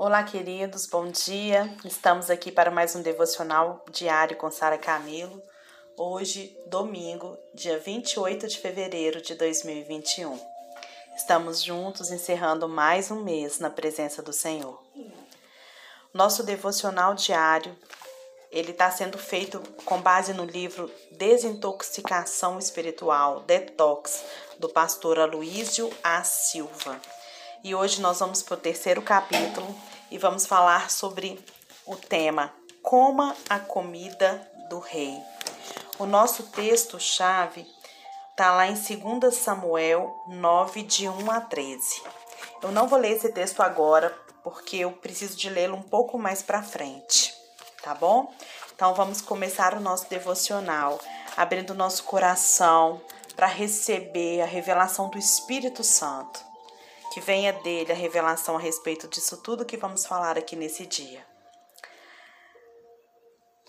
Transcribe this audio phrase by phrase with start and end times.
[0.00, 1.76] Olá, queridos, bom dia.
[1.84, 5.42] Estamos aqui para mais um devocional diário com Sara Camilo.
[5.96, 10.38] Hoje, domingo, dia 28 de fevereiro de 2021.
[11.16, 14.80] Estamos juntos encerrando mais um mês na presença do Senhor.
[16.14, 17.76] Nosso devocional diário,
[18.52, 24.24] ele está sendo feito com base no livro Desintoxicação Espiritual, Detox,
[24.60, 26.22] do pastor Aloísio A.
[26.22, 27.00] Silva.
[27.64, 29.74] E hoje nós vamos para o terceiro capítulo
[30.12, 31.44] e vamos falar sobre
[31.84, 32.52] o tema
[32.82, 35.18] Coma a comida do rei.
[35.98, 37.66] O nosso texto-chave
[38.30, 42.02] está lá em 2 Samuel 9, de 1 a 13.
[42.62, 46.40] Eu não vou ler esse texto agora, porque eu preciso de lê-lo um pouco mais
[46.40, 47.34] para frente,
[47.82, 48.32] tá bom?
[48.72, 51.00] Então vamos começar o nosso devocional,
[51.36, 53.00] abrindo nosso coração
[53.34, 56.47] para receber a revelação do Espírito Santo
[57.18, 61.26] que venha dele a revelação a respeito disso tudo que vamos falar aqui nesse dia.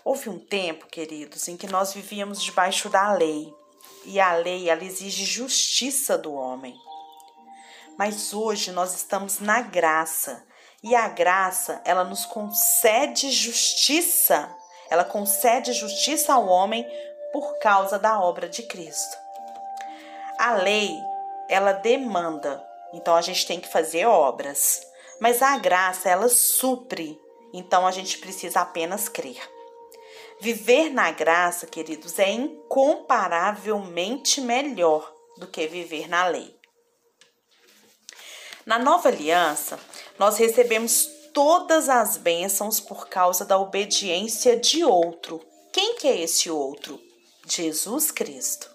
[0.04, 3.52] Houve um tempo, queridos, em que nós vivíamos debaixo da lei,
[4.04, 6.76] e a lei ela exige justiça do homem.
[7.98, 10.46] Mas hoje nós estamos na graça,
[10.80, 14.48] e a graça, ela nos concede justiça.
[14.88, 16.86] Ela concede justiça ao homem
[17.32, 19.16] por causa da obra de Cristo.
[20.38, 20.96] A lei,
[21.48, 24.82] ela demanda então a gente tem que fazer obras.
[25.20, 27.20] Mas a graça, ela supre.
[27.52, 29.40] Então a gente precisa apenas crer.
[30.40, 36.58] Viver na graça, queridos, é incomparavelmente melhor do que viver na lei.
[38.64, 39.78] Na nova aliança,
[40.18, 45.44] nós recebemos todas as bênçãos por causa da obediência de outro.
[45.72, 47.00] Quem que é esse outro?
[47.46, 48.70] Jesus Cristo.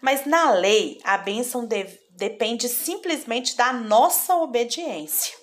[0.00, 5.36] Mas na lei, a bênção deve, depende simplesmente da nossa obediência.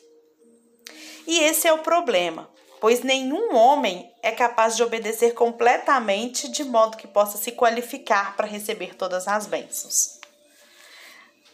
[1.26, 2.50] E esse é o problema,
[2.81, 8.46] pois nenhum homem é capaz de obedecer completamente de modo que possa se qualificar para
[8.46, 10.19] receber todas as bênçãos.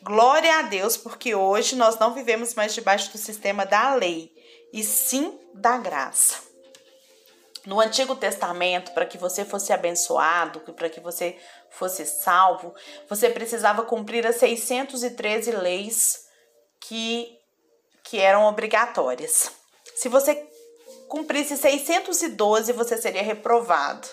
[0.02, 4.32] Glória a Deus, porque hoje nós não vivemos mais debaixo do sistema da lei,
[4.74, 6.40] e sim da graça.
[7.64, 11.38] No Antigo Testamento, para que você fosse abençoado, para que você
[11.72, 12.74] fosse salvo,
[13.10, 16.28] você precisava cumprir as 613 leis
[16.80, 17.38] que,
[18.04, 19.52] que eram obrigatórias.
[19.96, 20.48] Se você
[21.08, 24.08] cumprisse 612, você seria reprovado.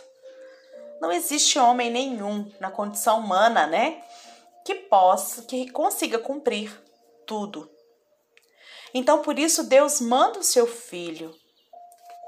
[1.01, 4.03] Não existe homem nenhum na condição humana, né,
[4.65, 6.73] que possa, que consiga cumprir
[7.27, 7.71] tudo.
[8.93, 11.35] Então, por isso, Deus manda o seu filho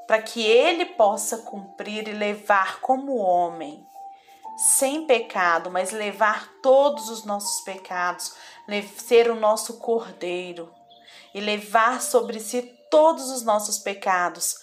[0.06, 3.84] para que ele possa cumprir e levar como homem,
[4.60, 8.34] sem pecado, mas levar todos os nossos pecados,
[8.98, 10.72] ser o nosso cordeiro
[11.34, 14.56] e levar sobre si todos os nossos pecados,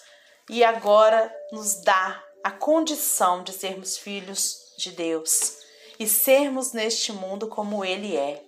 [0.48, 5.56] e agora nos dá a condição de sermos filhos de Deus
[5.98, 8.42] e sermos neste mundo como ele é.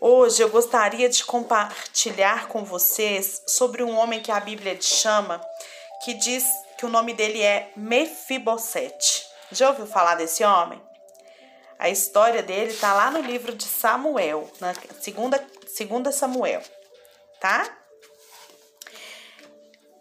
[0.00, 5.40] Hoje eu gostaria de compartilhar com vocês sobre um homem que a Bíblia chama,
[6.04, 6.44] que diz
[6.78, 9.26] que o nome dele é Mefibosete.
[9.52, 10.80] Já ouviu falar desse homem?
[11.78, 16.62] A história dele está lá no livro de Samuel, na segunda, segunda Samuel,
[17.38, 17.68] tá?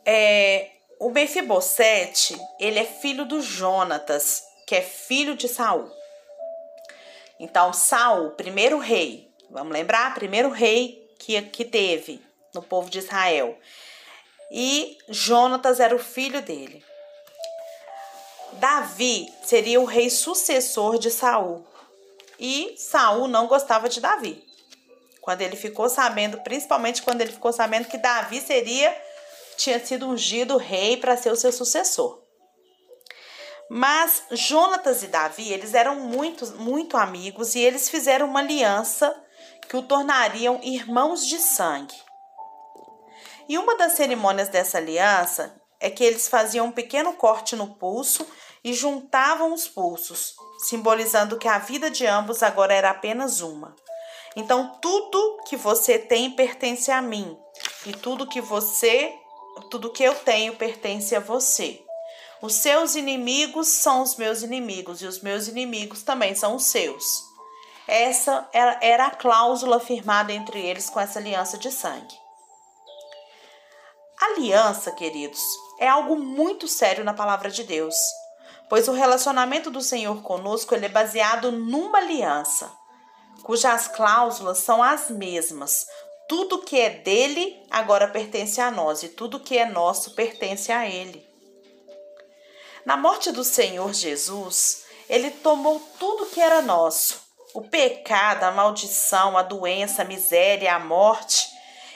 [0.06, 5.92] É, o Mefibosete, ele é filho do Jonatas, que é filho de Saul.
[7.40, 10.14] Então, Saul, primeiro rei, Vamos lembrar?
[10.14, 12.22] Primeiro rei que, que teve
[12.54, 13.58] no povo de Israel.
[14.52, 16.84] E Jonatas era o filho dele.
[18.54, 21.66] Davi seria o rei sucessor de Saul.
[22.40, 24.44] E Saul não gostava de Davi.
[25.22, 28.96] Quando ele ficou sabendo, principalmente quando ele ficou sabendo que Davi seria
[29.58, 32.22] tinha sido ungido rei para ser o seu sucessor.
[33.70, 39.16] Mas Jonatas e Davi, eles eram muito, muito amigos e eles fizeram uma aliança
[39.68, 41.96] que o tornariam irmãos de sangue.
[43.48, 48.26] E uma das cerimônias dessa aliança é que eles faziam um pequeno corte no pulso
[48.64, 53.76] e juntavam os pulsos, simbolizando que a vida de ambos agora era apenas uma.
[54.36, 57.38] Então, tudo que você tem pertence a mim,
[57.86, 59.14] e tudo que você,
[59.70, 61.82] tudo que eu tenho pertence a você.
[62.42, 67.24] Os seus inimigos são os meus inimigos e os meus inimigos também são os seus.
[67.88, 72.25] Essa era a cláusula firmada entre eles com essa aliança de sangue.
[74.20, 75.42] Aliança, queridos,
[75.80, 77.96] é algo muito sério na palavra de Deus,
[78.70, 82.72] pois o relacionamento do Senhor conosco ele é baseado numa aliança,
[83.44, 85.86] cujas cláusulas são as mesmas,
[86.28, 90.88] Tudo que é dele agora pertence a nós e tudo que é nosso pertence a
[90.88, 91.24] ele.
[92.84, 97.22] Na morte do Senhor Jesus, ele tomou tudo que era nosso:
[97.54, 101.55] o pecado, a maldição, a doença, a miséria, a morte.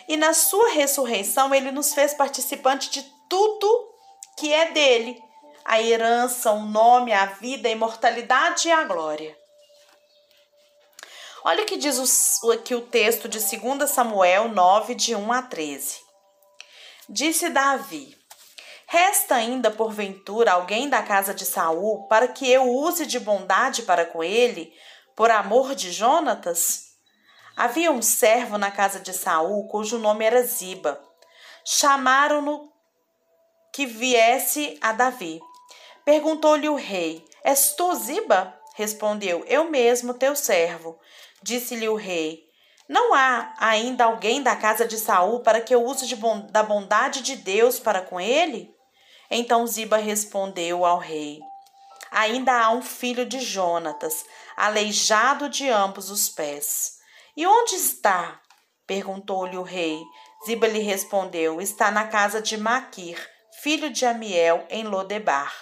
[0.10, 3.94] E na sua ressurreição, ele nos fez participante de tudo
[4.40, 5.22] que é dele:
[5.64, 9.38] a herança, o nome, a vida, a imortalidade e a glória.
[11.44, 16.00] Olha o que diz aqui o texto de 2 Samuel 9, de 1 a 13.
[17.08, 18.18] Disse Davi:
[18.88, 24.08] Resta ainda, porventura, alguém da casa de Saul para que eu use de bondade para
[24.08, 24.74] com ele,
[25.16, 26.89] por amor de Jonatas?
[27.60, 30.98] Havia um servo na casa de Saul, cujo nome era Ziba.
[31.66, 32.72] Chamaram-no
[33.74, 35.42] que viesse a Davi.
[36.06, 38.58] Perguntou-lhe o rei: És tu Ziba?
[38.76, 40.98] Respondeu: Eu mesmo, teu servo.
[41.44, 42.46] Disse-lhe o rei:
[42.88, 46.16] Não há ainda alguém da casa de Saul para que eu use
[46.52, 48.74] da bondade de Deus para com ele?
[49.30, 51.42] Então Ziba respondeu ao rei:
[52.10, 54.24] Ainda há um filho de Jonatas,
[54.56, 56.99] aleijado de ambos os pés.
[57.40, 58.38] E onde está?
[58.86, 59.98] perguntou-lhe o rei.
[60.46, 63.18] Ziba lhe respondeu: Está na casa de Maquir,
[63.64, 65.54] filho de Amiel, em Lodebar.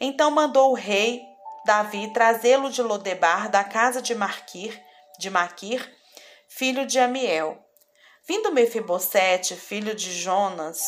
[0.00, 1.20] Então mandou o rei
[1.66, 4.80] Davi trazê-lo de Lodebar, da casa de Marquir,
[5.18, 5.84] de Maquir,
[6.46, 7.58] filho de Amiel.
[8.28, 10.80] Vindo Mefibosete, filho de Jonas,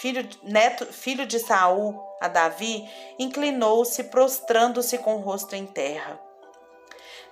[0.00, 2.86] filho, neto, filho de Saul, a Davi,
[3.18, 6.20] inclinou-se, prostrando-se com o rosto em terra.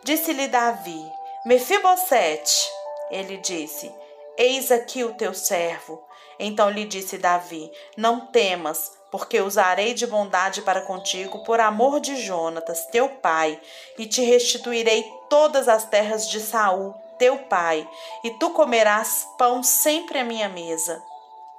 [0.02, 1.04] Disse-lhe Davi:
[1.44, 2.70] Mefibosete.
[3.10, 3.94] Ele disse:
[4.38, 6.02] Eis aqui o teu servo.
[6.38, 12.16] Então lhe disse Davi: Não temas, porque usarei de bondade para contigo por amor de
[12.16, 13.60] Jonatas, teu pai,
[13.98, 17.86] e te restituirei todas as terras de Saul, teu pai,
[18.24, 21.02] e tu comerás pão sempre à minha mesa.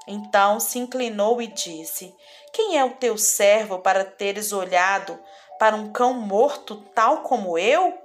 [0.08, 2.12] Então se inclinou e disse:
[2.52, 5.20] Quem é o teu servo para teres olhado
[5.60, 8.05] para um cão morto tal como eu?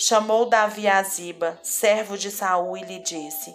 [0.00, 3.52] Chamou Davi a Ziba, servo de Saul, e lhe disse: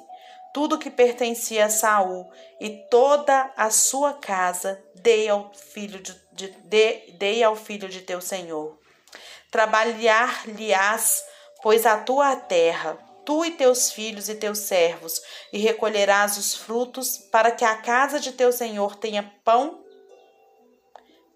[0.54, 2.30] tudo que pertencia a Saul
[2.60, 8.01] e toda a sua casa dei ao filho de, de, de dei ao filho de
[8.01, 8.78] teu senhor.
[9.50, 11.24] Trabalhar-lhe-ás,
[11.62, 15.19] pois a tua terra, tu e teus filhos e teus servos,
[15.51, 19.84] e recolherás os frutos, para que a casa de teu senhor tenha pão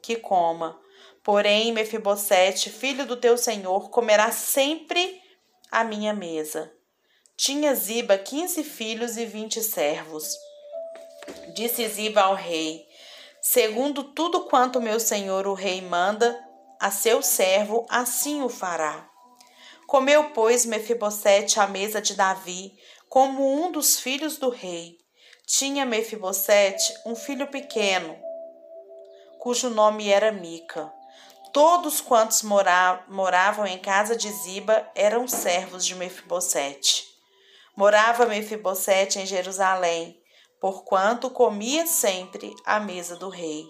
[0.02, 0.80] que coma.
[1.28, 5.22] Porém, Mefibosete, filho do teu senhor, comerá sempre
[5.70, 6.72] a minha mesa.
[7.36, 10.34] Tinha Ziba quinze filhos e vinte servos.
[11.54, 12.88] Disse Ziba ao rei:
[13.42, 16.42] Segundo tudo quanto meu senhor o rei manda
[16.80, 19.10] a seu servo, assim o fará.
[19.86, 22.72] Comeu, pois, Mefibosete à mesa de Davi,
[23.10, 24.98] como um dos filhos do rei.
[25.46, 28.18] Tinha Mefibosete um filho pequeno,
[29.40, 30.96] cujo nome era Mica.
[31.54, 37.06] Todos quantos moravam em casa de Ziba eram servos de Mefibosete.
[37.76, 40.20] Morava Mefibosete em Jerusalém,
[40.60, 43.66] porquanto comia sempre à mesa do rei.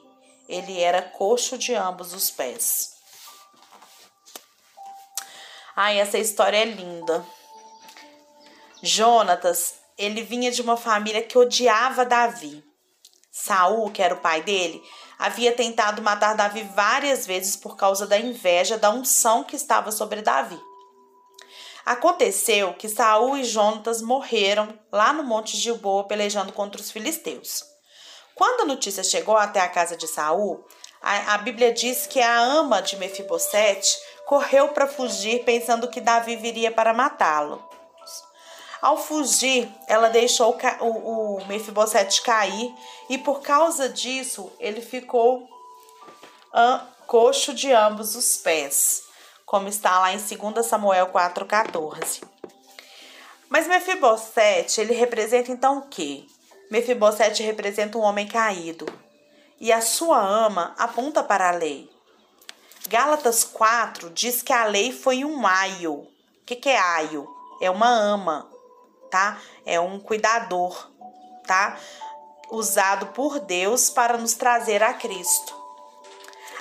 [0.48, 2.96] Ele era coxo de ambos os pés.
[5.76, 7.24] Ai, essa história é linda.
[8.82, 12.64] Jonatas, ele vinha de uma família que odiava Davi.
[13.32, 14.82] Saul, que era o pai dele,
[15.18, 20.22] havia tentado matar Davi várias vezes por causa da inveja da unção que estava sobre
[20.22, 20.60] Davi.
[21.86, 27.64] Aconteceu que Saul e Jonatas morreram lá no Monte Gilboa pelejando contra os filisteus.
[28.36, 30.64] Quando a notícia chegou até a casa de Saul,
[31.02, 36.36] a, a Bíblia diz que a ama de Mefibosete correu para fugir pensando que Davi
[36.36, 37.67] viria para matá-lo.
[38.82, 42.74] Ao fugir, ela deixou o, o Mefibosete cair
[43.10, 45.48] e por causa disso ele ficou
[47.06, 49.08] coxo de ambos os pés
[49.48, 52.22] como está lá em 2 Samuel 4,14.
[53.48, 56.26] Mas Mefibosete, ele representa então o quê?
[56.70, 58.86] Mefibosete representa um homem caído.
[59.58, 61.90] E a sua ama aponta para a lei.
[62.90, 65.94] Gálatas 4 diz que a lei foi um aio.
[65.94, 66.08] O
[66.46, 67.26] que, que é aio?
[67.62, 68.50] É uma ama,
[69.10, 69.40] tá?
[69.66, 70.92] É um cuidador,
[71.46, 71.78] tá?
[72.50, 75.56] Usado por Deus para nos trazer a Cristo.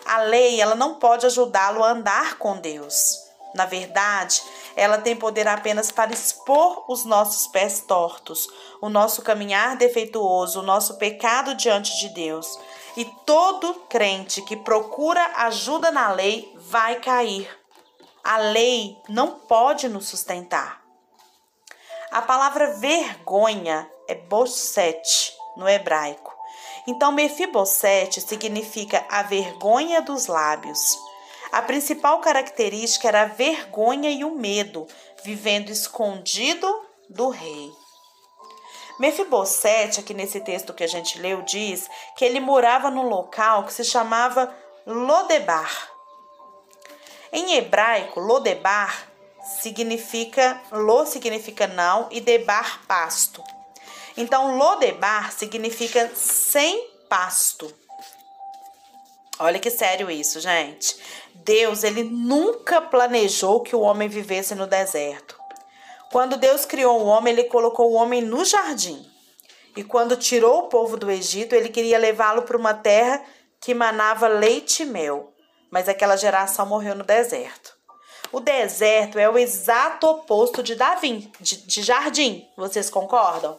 [0.05, 3.27] A lei, ela não pode ajudá-lo a andar com Deus.
[3.55, 4.43] Na verdade,
[4.77, 8.49] ela tem poder apenas para expor os nossos pés tortos,
[8.81, 12.59] o nosso caminhar defeituoso, o nosso pecado diante de Deus.
[12.97, 17.49] E todo crente que procura ajuda na lei vai cair.
[18.23, 20.86] A lei não pode nos sustentar.
[22.17, 26.35] A palavra vergonha é bossete no hebraico.
[26.87, 30.99] Então, Mefibosete significa a vergonha dos lábios.
[31.53, 34.87] A principal característica era a vergonha e o medo,
[35.23, 36.67] vivendo escondido
[37.11, 37.71] do rei.
[38.99, 43.75] Mefibosete, aqui nesse texto que a gente leu, diz que ele morava num local que
[43.75, 44.57] se chamava
[44.87, 45.91] Lodebar.
[47.31, 49.16] Em hebraico, Lodebar
[49.61, 53.43] significa lo significa não e debar pasto.
[54.17, 57.73] Então, Lodebar significa sem pasto.
[59.39, 60.97] Olha que sério isso, gente.
[61.35, 65.39] Deus, ele nunca planejou que o homem vivesse no deserto.
[66.11, 69.05] Quando Deus criou o homem, ele colocou o homem no jardim.
[69.77, 73.23] E quando tirou o povo do Egito, ele queria levá-lo para uma terra
[73.61, 75.35] que manava leite e mel.
[75.71, 77.76] Mas aquela geração morreu no deserto.
[78.33, 82.49] O deserto é o exato oposto de Davi, de, de jardim.
[82.57, 83.59] Vocês concordam?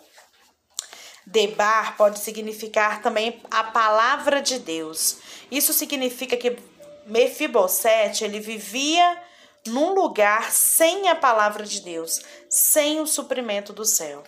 [1.25, 5.17] Debar pode significar também a palavra de Deus.
[5.51, 6.57] Isso significa que
[7.05, 9.21] Mefibosete, ele vivia
[9.65, 14.23] num lugar sem a palavra de Deus, sem o suprimento do céu.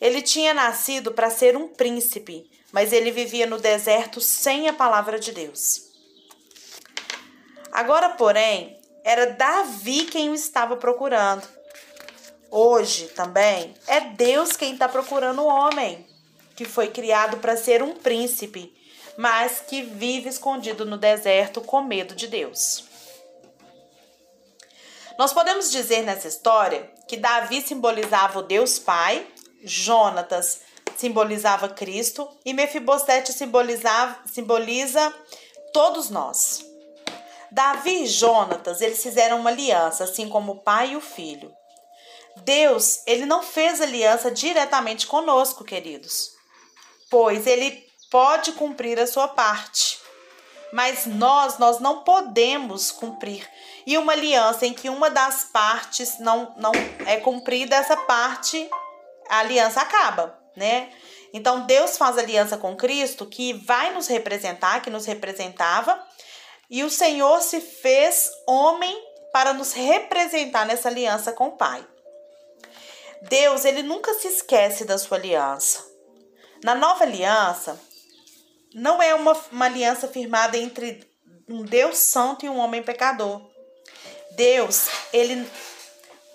[0.00, 5.18] Ele tinha nascido para ser um príncipe, mas ele vivia no deserto sem a palavra
[5.18, 5.92] de Deus.
[7.72, 11.46] Agora, porém, era Davi quem o estava procurando.
[12.50, 16.06] Hoje também é Deus quem está procurando o homem,
[16.56, 18.74] que foi criado para ser um príncipe,
[19.18, 22.84] mas que vive escondido no deserto com medo de Deus.
[25.18, 29.26] Nós podemos dizer nessa história que Davi simbolizava o Deus Pai,
[29.62, 30.62] Jonatas
[30.96, 35.14] simbolizava Cristo e Mefibosete simboliza
[35.72, 36.73] todos nós.
[37.54, 41.54] Davi e Jonatas, eles fizeram uma aliança, assim como o pai e o filho.
[42.38, 46.30] Deus, ele não fez aliança diretamente conosco, queridos,
[47.08, 50.00] pois ele pode cumprir a sua parte.
[50.72, 53.48] Mas nós, nós não podemos cumprir.
[53.86, 56.72] E uma aliança em que uma das partes não, não
[57.06, 58.68] é cumprida, essa parte,
[59.28, 60.90] a aliança acaba, né?
[61.32, 66.04] Então Deus faz aliança com Cristo que vai nos representar, que nos representava,
[66.70, 68.96] e o Senhor se fez homem
[69.32, 71.86] para nos representar nessa aliança com o Pai.
[73.22, 75.84] Deus, ele nunca se esquece da sua aliança.
[76.62, 77.80] Na nova aliança,
[78.74, 81.08] não é uma, uma aliança firmada entre
[81.48, 83.40] um Deus santo e um homem pecador.
[84.32, 85.48] Deus, ele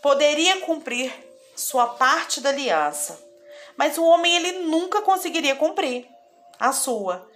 [0.02, 1.14] poderia cumprir
[1.56, 3.22] sua parte da aliança,
[3.76, 6.08] mas o homem ele nunca conseguiria cumprir
[6.60, 7.30] a sua.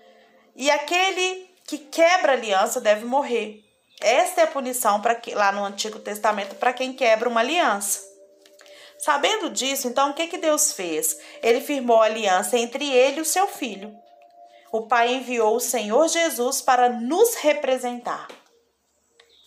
[0.55, 3.63] E aquele que quebra aliança deve morrer.
[4.01, 8.01] Esta é a punição para lá no Antigo Testamento para quem quebra uma aliança.
[8.99, 11.17] Sabendo disso, então o que, que Deus fez?
[11.41, 13.93] Ele firmou a aliança entre ele e o seu filho.
[14.71, 18.27] O Pai enviou o Senhor Jesus para nos representar.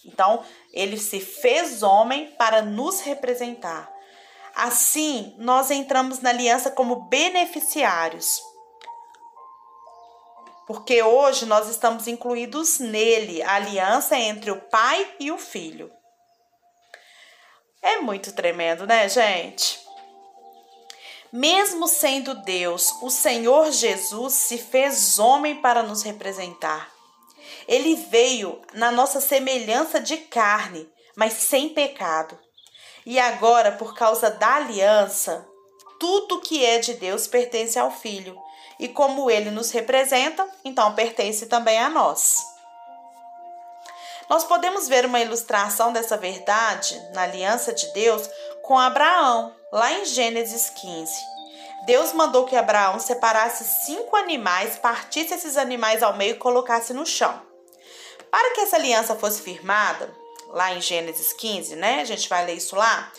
[0.04, 3.90] Então, ele se fez homem para nos representar.
[4.54, 8.40] Assim, nós entramos na aliança como beneficiários.
[10.66, 15.90] Porque hoje nós estamos incluídos nele, a aliança entre o pai e o filho.
[17.80, 19.78] É muito tremendo, né, gente?
[21.32, 26.90] Mesmo sendo Deus, o Senhor Jesus se fez homem para nos representar.
[27.68, 32.38] Ele veio na nossa semelhança de carne, mas sem pecado.
[33.04, 35.46] E agora, por causa da aliança,
[35.98, 38.36] tudo que é de Deus pertence ao Filho.
[38.78, 42.36] E como ele nos representa, então pertence também a nós.
[44.28, 48.28] Nós podemos ver uma ilustração dessa verdade na aliança de Deus
[48.62, 51.36] com Abraão, lá em Gênesis 15.
[51.86, 57.06] Deus mandou que Abraão separasse cinco animais, partisse esses animais ao meio e colocasse no
[57.06, 57.40] chão.
[58.28, 60.12] Para que essa aliança fosse firmada,
[60.48, 62.00] lá em Gênesis 15, né?
[62.00, 63.12] A gente vai ler isso lá.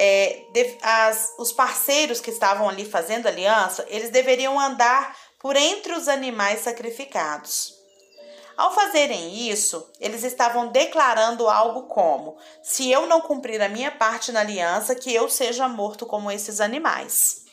[0.00, 0.44] É,
[0.80, 6.60] as, os parceiros que estavam ali fazendo aliança, eles deveriam andar por entre os animais
[6.60, 7.76] sacrificados.
[8.56, 14.32] Ao fazerem isso, eles estavam declarando algo como: se eu não cumprir a minha parte
[14.32, 17.44] na aliança, que eu seja morto como esses animais.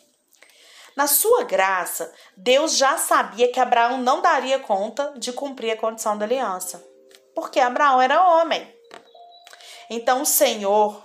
[0.95, 6.17] Na sua graça, Deus já sabia que Abraão não daria conta de cumprir a condição
[6.17, 6.83] da aliança,
[7.35, 8.73] porque Abraão era homem.
[9.89, 11.04] Então o Senhor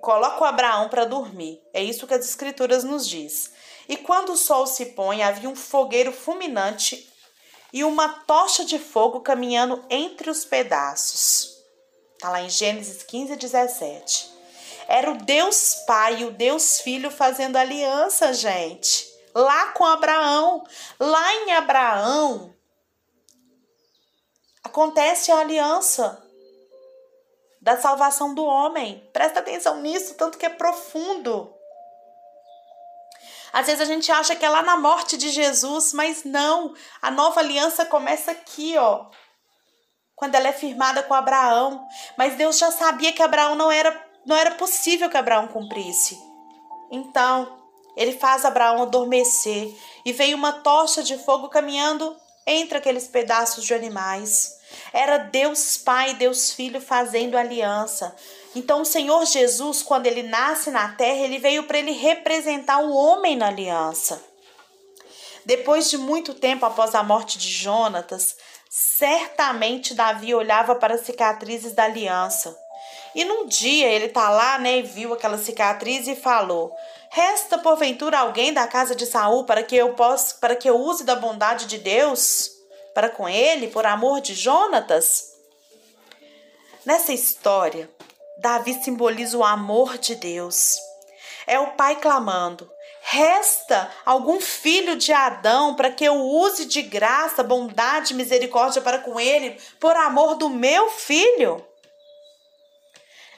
[0.00, 1.60] coloca o Abraão para dormir.
[1.72, 3.52] É isso que as escrituras nos diz.
[3.88, 7.10] E quando o sol se põe, havia um fogueiro fulminante
[7.72, 11.56] e uma tocha de fogo caminhando entre os pedaços.
[12.14, 14.30] Está lá em Gênesis 15, 17.
[14.86, 19.10] Era o Deus Pai e o Deus Filho fazendo aliança, gente.
[19.34, 20.62] Lá com Abraão.
[21.00, 22.54] Lá em Abraão
[24.62, 26.22] acontece a aliança
[27.62, 29.08] da salvação do homem.
[29.12, 31.54] Presta atenção nisso, tanto que é profundo.
[33.52, 36.74] Às vezes a gente acha que é lá na morte de Jesus, mas não.
[37.00, 39.06] A nova aliança começa aqui, ó.
[40.16, 41.86] Quando ela é firmada com Abraão.
[42.18, 46.18] Mas Deus já sabia que Abraão não era, não era possível que Abraão cumprisse.
[46.90, 47.62] Então,
[47.96, 49.72] ele faz Abraão adormecer
[50.04, 54.60] e veio uma tocha de fogo caminhando entre aqueles pedaços de animais.
[54.92, 58.14] Era Deus Pai, Deus Filho fazendo aliança.
[58.54, 62.94] Então, o Senhor Jesus, quando ele nasce na terra, ele veio para ele representar o
[62.94, 64.22] homem na aliança.
[65.44, 68.36] Depois de muito tempo após a morte de Jonatas,
[68.68, 72.56] certamente Davi olhava para as cicatrizes da aliança.
[73.14, 76.72] E num dia ele tá lá, né, e viu aquela cicatriz e falou:
[77.10, 81.04] Resta porventura alguém da casa de Saul para que eu possa, para que eu use
[81.04, 82.50] da bondade de Deus
[82.94, 85.32] para com ele por amor de Jonatas?
[86.84, 87.88] Nessa história,
[88.38, 90.76] Davi simboliza o amor de Deus.
[91.46, 92.70] É o pai clamando:
[93.02, 98.98] Resta algum filho de Adão para que eu use de graça, bondade e misericórdia para
[98.98, 101.64] com ele, por amor do meu filho?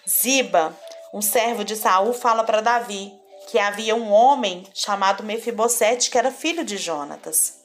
[0.09, 0.77] Ziba,
[1.13, 3.13] um servo de Saul, fala para Davi
[3.47, 7.64] que havia um homem chamado Mefibosete que era filho de Jonatas.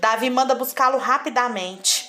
[0.00, 2.08] Davi manda buscá-lo rapidamente.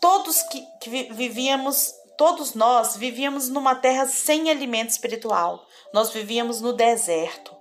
[0.00, 5.64] Todos que, que vivíamos, todos nós vivíamos numa terra sem alimento espiritual.
[5.92, 7.56] Nós vivíamos no deserto.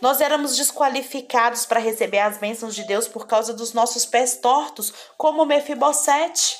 [0.00, 4.92] Nós éramos desqualificados para receber as bênçãos de Deus por causa dos nossos pés tortos,
[5.16, 6.58] como Mefibosete.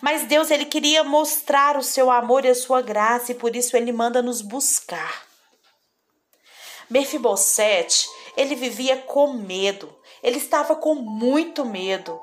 [0.00, 3.76] Mas Deus ele queria mostrar o seu amor e a sua graça e por isso
[3.76, 5.24] ele manda nos buscar.
[6.88, 9.94] Mefibosete, ele vivia com medo.
[10.22, 12.20] Ele estava com muito medo.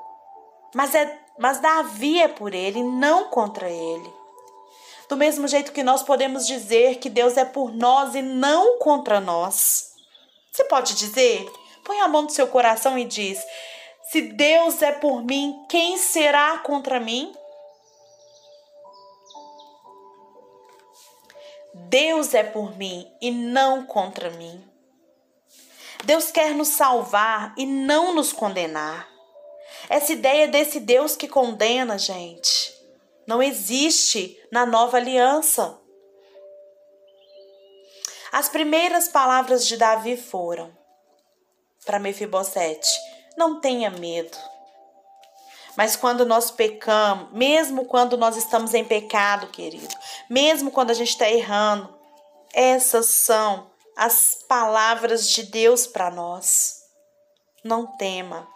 [0.74, 4.12] Mas é mas Davi é por ele, não contra ele.
[5.08, 9.20] Do mesmo jeito que nós podemos dizer que Deus é por nós e não contra
[9.20, 9.92] nós.
[10.50, 11.48] Você pode dizer?
[11.84, 13.40] Põe a mão no seu coração e diz:
[14.10, 17.32] Se Deus é por mim, quem será contra mim?
[21.72, 24.67] Deus é por mim e não contra mim.
[26.04, 29.08] Deus quer nos salvar e não nos condenar.
[29.88, 32.74] Essa ideia desse Deus que condena, gente,
[33.26, 35.78] não existe na nova aliança.
[38.32, 40.76] As primeiras palavras de Davi foram
[41.84, 42.90] para Mefibosete:
[43.36, 44.36] não tenha medo.
[45.76, 49.94] Mas quando nós pecamos, mesmo quando nós estamos em pecado, querido,
[50.28, 51.96] mesmo quando a gente está errando,
[52.52, 56.84] essas são as palavras de Deus para nós.
[57.64, 58.48] Não tema.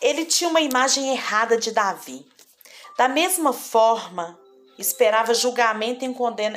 [0.00, 2.26] Ele tinha uma imagem errada de Davi.
[2.96, 4.36] Da mesma forma,
[4.76, 6.04] esperava julgamento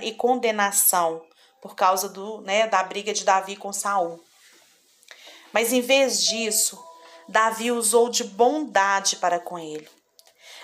[0.02, 1.24] e condenação
[1.62, 4.20] por causa do, né, da briga de Davi com Saul.
[5.54, 6.84] Mas em vez disso,
[7.30, 9.88] Davi usou de bondade para com ele.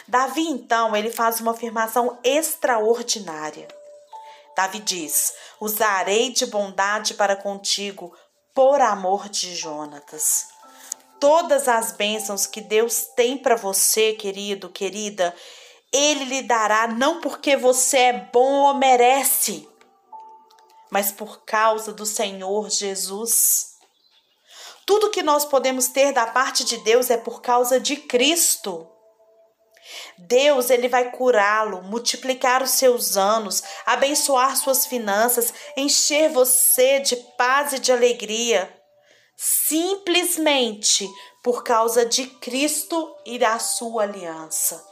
[0.07, 3.67] Davi então, ele faz uma afirmação extraordinária.
[4.55, 8.15] Davi diz: "Usarei de bondade para contigo
[8.53, 10.47] por amor de Jonatas."
[11.19, 15.35] Todas as bênçãos que Deus tem para você, querido, querida,
[15.91, 19.67] ele lhe dará não porque você é bom ou merece,
[20.89, 23.77] mas por causa do Senhor Jesus.
[24.85, 28.87] Tudo que nós podemos ter da parte de Deus é por causa de Cristo.
[30.17, 37.73] Deus ele vai curá-lo, multiplicar os seus anos, abençoar suas finanças, encher você de paz
[37.73, 38.73] e de alegria,
[39.35, 41.07] simplesmente
[41.43, 44.83] por causa de Cristo e da sua aliança.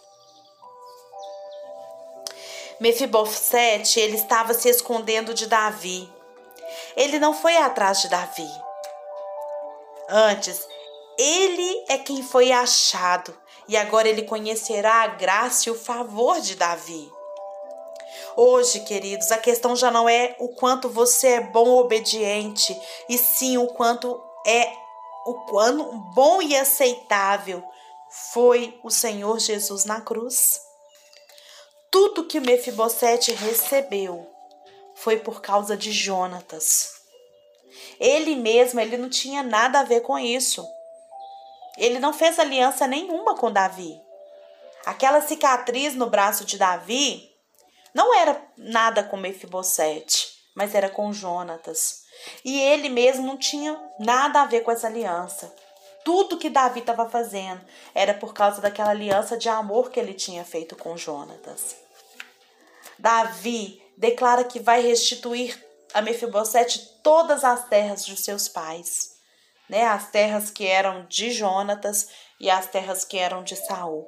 [2.80, 6.12] Mefibosete, ele estava se escondendo de Davi.
[6.96, 8.50] Ele não foi atrás de Davi.
[10.10, 10.68] Antes,
[11.18, 13.36] ele é quem foi achado
[13.68, 17.12] e agora ele conhecerá a graça e o favor de Davi.
[18.36, 22.78] Hoje, queridos, a questão já não é o quanto você é bom ou obediente,
[23.10, 24.72] e sim o quanto é
[25.26, 27.64] o quanto bom e aceitável
[28.34, 30.62] foi o Senhor Jesus na cruz.
[31.90, 34.30] Tudo que Mefibosete recebeu
[34.96, 36.94] foi por causa de Jonatas.
[38.00, 40.66] Ele mesmo, ele não tinha nada a ver com isso.
[41.78, 44.00] Ele não fez aliança nenhuma com Davi.
[44.86, 47.30] Aquela cicatriz no braço de Davi
[47.94, 52.04] não era nada com Mefibosete, mas era com Jonatas.
[52.44, 55.54] E ele mesmo não tinha nada a ver com essa aliança.
[56.04, 57.62] Tudo que Davi estava fazendo
[57.94, 61.76] era por causa daquela aliança de amor que ele tinha feito com Jonatas.
[63.00, 69.15] Davi declara que vai restituir a Mefibosete todas as terras de seus pais,
[69.70, 69.86] né?
[69.86, 74.08] As terras que eram de Jonatas e as terras que eram de Saul.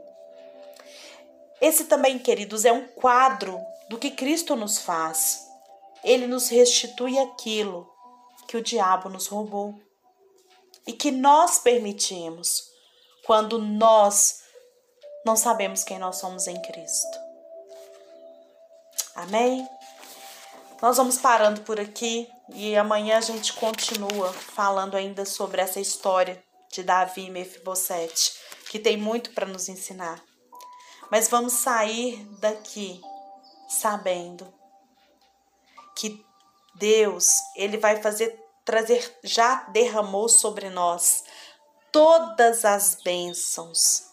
[1.59, 5.47] Esse também, queridos, é um quadro do que Cristo nos faz.
[6.03, 7.91] Ele nos restitui aquilo
[8.47, 9.79] que o diabo nos roubou
[10.85, 12.71] e que nós permitimos
[13.25, 14.43] quando nós
[15.25, 17.19] não sabemos quem nós somos em Cristo.
[19.15, 19.67] Amém?
[20.81, 26.43] Nós vamos parando por aqui e amanhã a gente continua falando ainda sobre essa história
[26.71, 28.33] de Davi e Mefibosete,
[28.69, 30.23] que tem muito para nos ensinar.
[31.09, 33.01] Mas vamos sair daqui
[33.67, 34.53] sabendo
[35.95, 36.23] que
[36.75, 41.23] Deus, ele vai fazer trazer já derramou sobre nós
[41.91, 44.03] todas as bênçãos.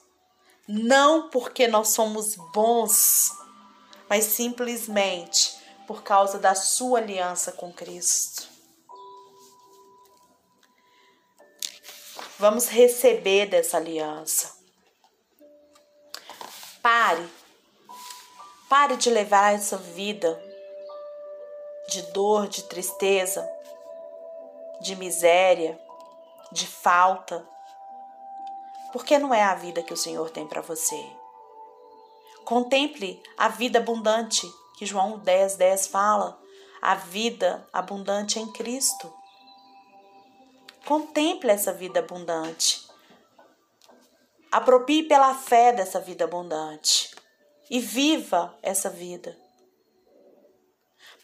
[0.67, 3.31] Não porque nós somos bons,
[4.09, 8.49] mas simplesmente por causa da sua aliança com Cristo.
[12.39, 14.55] Vamos receber dessa aliança.
[16.83, 17.29] Pare.
[18.69, 20.43] Pare de levar essa vida
[21.89, 23.49] de dor, de tristeza,
[24.81, 25.79] de miséria,
[26.51, 27.47] de falta,
[28.93, 31.05] porque não é a vida que o Senhor tem para você.
[32.45, 36.41] Contemple a vida abundante que João 10, 10 fala,
[36.81, 39.13] a vida abundante em Cristo.
[40.85, 42.87] Contemple essa vida abundante.
[44.53, 47.15] Apropie pela fé dessa vida abundante
[47.71, 49.37] e viva essa vida.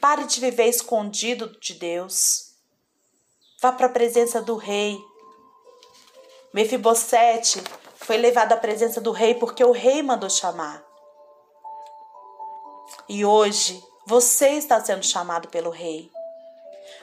[0.00, 2.54] Pare de viver escondido de Deus.
[3.60, 4.98] Vá para a presença do rei.
[6.54, 7.62] Mefibosete
[7.96, 10.89] foi levado à presença do rei porque o rei mandou chamar.
[13.10, 16.10] E hoje você está sendo chamado pelo rei.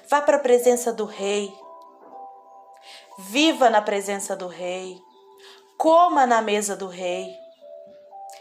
[0.10, 1.54] Vá para a presença do rei.
[3.20, 5.00] Viva na presença do rei.
[5.78, 7.32] Coma na mesa do rei.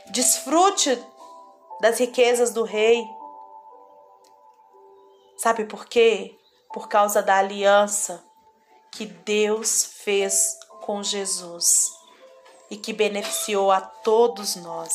[0.07, 0.99] Desfrute
[1.81, 3.05] das riquezas do rei.
[5.37, 6.35] Sabe por quê?
[6.77, 8.23] por causa da aliança
[8.93, 11.91] que Deus fez com Jesus
[12.71, 14.95] e que beneficiou a todos nós.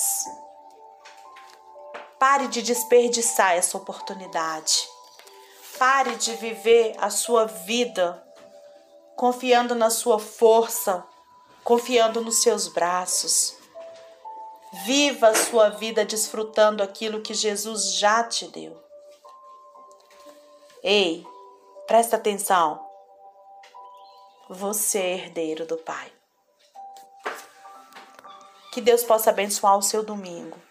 [2.22, 4.88] Pare de desperdiçar essa oportunidade.
[5.80, 8.24] Pare de viver a sua vida
[9.16, 11.04] confiando na sua força,
[11.64, 13.58] confiando nos seus braços.
[14.86, 18.80] Viva a sua vida desfrutando aquilo que Jesus já te deu.
[20.84, 21.26] Ei,
[21.88, 22.88] Presta atenção.
[24.48, 26.14] Você é herdeiro do Pai.
[28.72, 30.70] Que Deus possa abençoar o seu domingo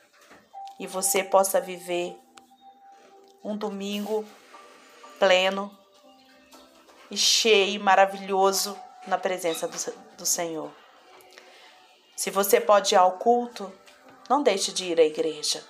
[0.81, 2.19] e você possa viver
[3.45, 4.25] um domingo
[5.19, 5.71] pleno
[7.11, 8.75] e cheio, maravilhoso
[9.07, 9.77] na presença do,
[10.17, 10.73] do Senhor.
[12.17, 13.71] Se você pode ir ao culto,
[14.27, 15.63] não deixe de ir à igreja.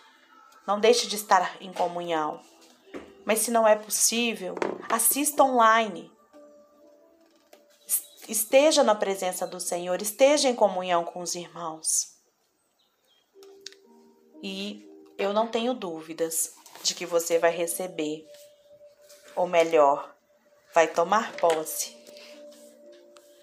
[0.64, 2.40] Não deixe de estar em comunhão.
[3.24, 4.54] Mas se não é possível,
[4.88, 6.12] assista online.
[8.28, 12.16] Esteja na presença do Senhor, esteja em comunhão com os irmãos.
[14.42, 14.89] E
[15.20, 18.26] eu não tenho dúvidas de que você vai receber,
[19.36, 20.16] ou melhor,
[20.74, 21.94] vai tomar posse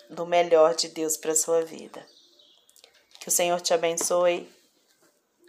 [0.09, 2.03] do melhor de Deus para sua vida.
[3.19, 4.51] Que o Senhor te abençoe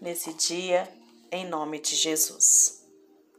[0.02, 0.86] nesse dia,
[1.32, 2.77] em nome de Jesus.